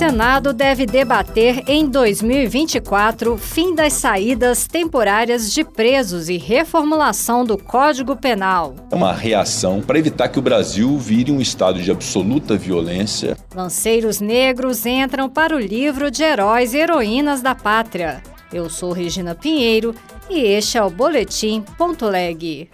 [0.00, 8.16] Senado deve debater em 2024 fim das saídas temporárias de presos e reformulação do Código
[8.16, 8.74] Penal.
[8.90, 13.36] É uma reação para evitar que o Brasil vire um estado de absoluta violência.
[13.54, 18.22] Lanceiros negros entram para o livro de heróis e heroínas da pátria.
[18.50, 19.94] Eu sou Regina Pinheiro
[20.30, 22.70] e este é o Boletim Ponto Leg.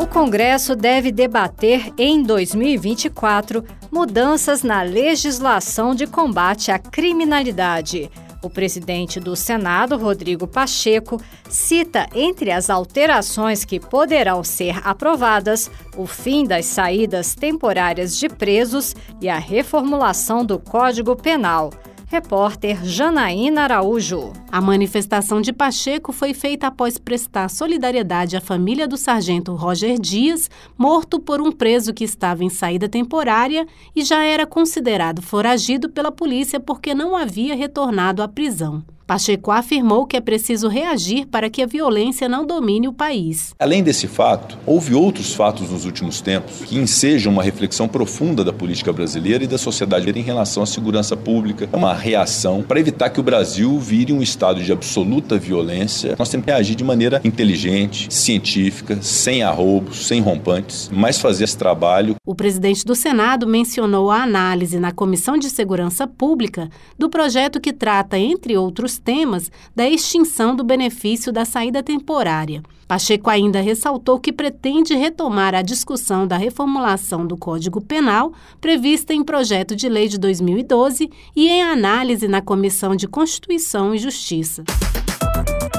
[0.00, 3.64] O Congresso deve debater em 2024
[3.94, 8.10] mudanças na legislação de combate à criminalidade.
[8.42, 16.08] O presidente do Senado, Rodrigo Pacheco, cita entre as alterações que poderão ser aprovadas o
[16.08, 21.70] fim das saídas temporárias de presos e a reformulação do Código Penal.
[22.14, 24.32] Repórter Janaína Araújo.
[24.48, 30.48] A manifestação de Pacheco foi feita após prestar solidariedade à família do sargento Roger Dias,
[30.78, 33.66] morto por um preso que estava em saída temporária
[33.96, 38.84] e já era considerado foragido pela polícia porque não havia retornado à prisão.
[39.06, 43.54] Pacheco afirmou que é preciso reagir para que a violência não domine o país.
[43.58, 48.52] Além desse fato, houve outros fatos nos últimos tempos que ensejam uma reflexão profunda da
[48.52, 51.68] política brasileira e da sociedade em relação à segurança pública.
[51.72, 56.16] É uma reação para evitar que o Brasil vire um estado de absoluta violência.
[56.18, 61.56] Nós temos que agir de maneira inteligente, científica, sem arroubos, sem rompantes, mas fazer esse
[61.56, 62.16] trabalho.
[62.26, 66.68] O presidente do Senado mencionou a análise na Comissão de Segurança Pública
[66.98, 72.62] do projeto que trata, entre outros temas da extinção do benefício da saída temporária.
[72.86, 79.24] Pacheco ainda ressaltou que pretende retomar a discussão da reformulação do Código Penal, prevista em
[79.24, 84.64] projeto de lei de 2012 e em análise na Comissão de Constituição e Justiça.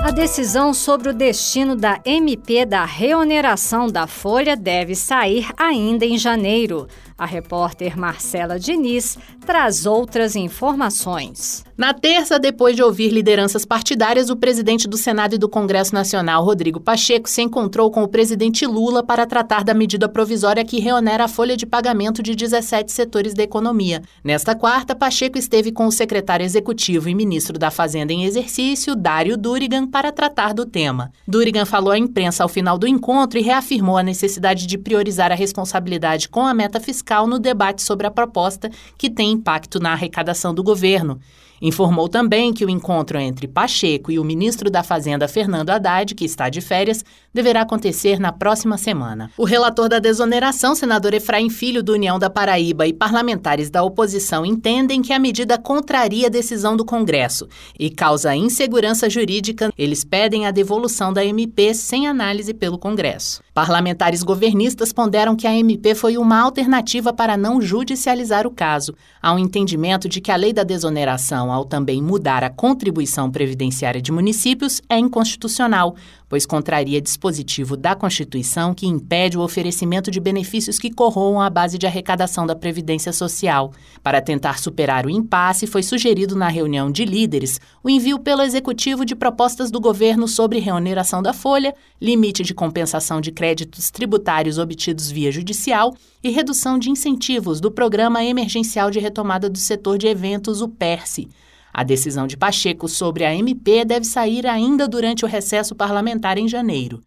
[0.03, 6.17] A decisão sobre o destino da MP da reoneração da folha deve sair ainda em
[6.17, 6.87] janeiro.
[7.17, 11.63] A repórter Marcela Diniz traz outras informações.
[11.77, 16.43] Na terça, depois de ouvir lideranças partidárias, o presidente do Senado e do Congresso Nacional,
[16.43, 21.23] Rodrigo Pacheco, se encontrou com o presidente Lula para tratar da medida provisória que reonera
[21.23, 24.01] a folha de pagamento de 17 setores da economia.
[24.21, 29.37] Nesta quarta, Pacheco esteve com o secretário executivo e ministro da Fazenda em exercício, Dário
[29.37, 31.13] Durigan, para tratar do tema.
[31.25, 35.35] Durigan falou à imprensa ao final do encontro e reafirmou a necessidade de priorizar a
[35.35, 39.91] responsabilidade com a meta fiscal fiscal no debate sobre a proposta que tem impacto na
[39.91, 41.19] arrecadação do governo.
[41.61, 46.25] Informou também que o encontro entre Pacheco e o ministro da Fazenda, Fernando Haddad, que
[46.25, 49.31] está de férias, deverá acontecer na próxima semana.
[49.37, 54.45] O relator da desoneração, senador Efraim Filho, do União da Paraíba, e parlamentares da oposição
[54.45, 57.47] entendem que a medida contraria a decisão do Congresso
[57.79, 59.71] e causa insegurança jurídica.
[59.77, 63.41] Eles pedem a devolução da MP sem análise pelo Congresso.
[63.53, 69.39] Parlamentares governistas ponderam que a MP foi uma alternativa para não judicializar o caso, ao
[69.39, 74.81] entendimento de que a lei da desoneração ao também mudar a contribuição previdenciária de municípios,
[74.89, 75.95] é inconstitucional,
[76.35, 81.77] pois contraria dispositivo da Constituição que impede o oferecimento de benefícios que corroam a base
[81.77, 83.71] de arrecadação da Previdência Social.
[84.03, 89.05] Para tentar superar o impasse, foi sugerido na reunião de líderes o envio pelo Executivo
[89.05, 95.09] de propostas do governo sobre reoneração da folha, limite de compensação de créditos tributários obtidos
[95.09, 100.61] via judicial e redução de incentivos do Programa Emergencial de Retomada do Setor de Eventos,
[100.61, 101.29] o PERSE.
[101.77, 106.47] A decisão de Pacheco sobre a MP deve sair ainda durante o recesso parlamentar em
[106.47, 107.01] janeiro.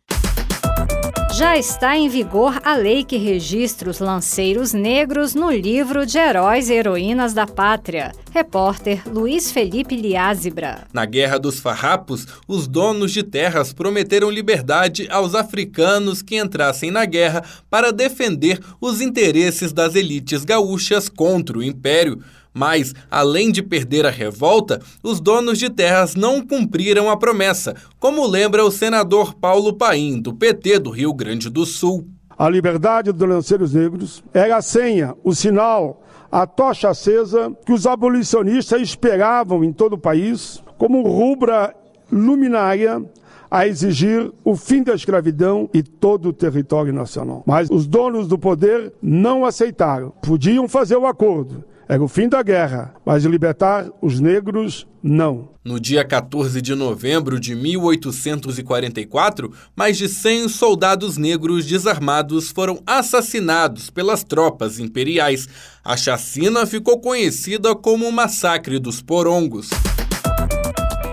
[1.35, 6.69] Já está em vigor a lei que registra os lanceiros negros no livro de Heróis
[6.69, 8.13] e Heroínas da Pátria.
[8.31, 10.87] Repórter Luiz Felipe Liázebra.
[10.93, 17.07] Na Guerra dos Farrapos, os donos de terras prometeram liberdade aos africanos que entrassem na
[17.07, 22.23] guerra para defender os interesses das elites gaúchas contra o Império.
[22.59, 28.27] Mas, além de perder a revolta, os donos de terras não cumpriram a promessa, como
[28.27, 32.05] lembra o senador Paulo Paim, do PT do Rio Grande do Sul.
[32.37, 36.03] A liberdade dos lanceiros negros era a senha, o sinal,
[36.33, 41.73] a tocha acesa que os abolicionistas esperavam em todo o país como rubra
[42.11, 43.01] luminária
[43.49, 47.43] a exigir o fim da escravidão e todo o território nacional.
[47.47, 50.13] Mas os donos do poder não aceitaram.
[50.23, 55.49] Podiam fazer o acordo, era o fim da guerra, mas libertar os negros, não.
[55.65, 63.89] No dia 14 de novembro de 1844, mais de 100 soldados negros desarmados foram assassinados
[63.89, 65.49] pelas tropas imperiais.
[65.83, 69.71] A chacina ficou conhecida como o Massacre dos Porongos.